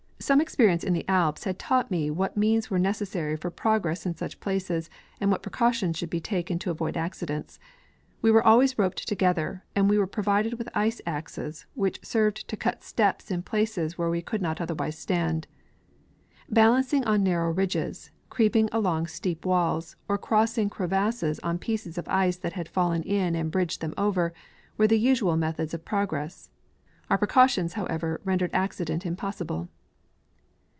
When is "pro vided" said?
10.05-10.59